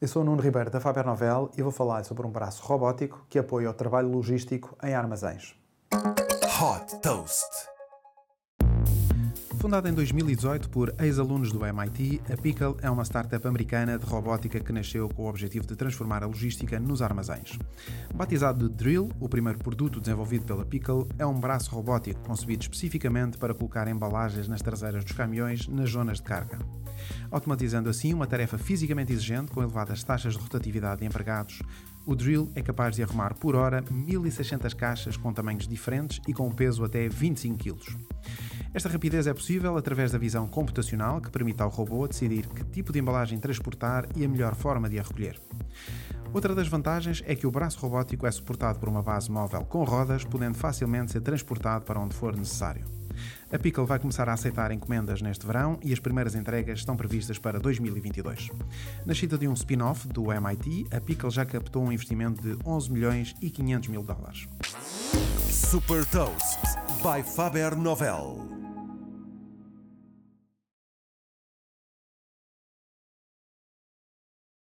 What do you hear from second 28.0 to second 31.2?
uma tarefa fisicamente exigente com elevadas taxas de rotatividade de